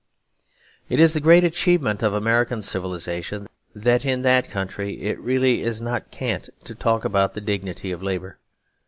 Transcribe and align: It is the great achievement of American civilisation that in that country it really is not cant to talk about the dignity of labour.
It 0.89 0.99
is 0.99 1.13
the 1.13 1.19
great 1.19 1.43
achievement 1.43 2.01
of 2.01 2.11
American 2.11 2.63
civilisation 2.63 3.47
that 3.75 4.03
in 4.03 4.23
that 4.23 4.49
country 4.49 4.93
it 5.01 5.19
really 5.19 5.61
is 5.61 5.79
not 5.79 6.09
cant 6.09 6.49
to 6.63 6.73
talk 6.73 7.05
about 7.05 7.35
the 7.35 7.39
dignity 7.41 7.91
of 7.91 8.01
labour. 8.01 8.37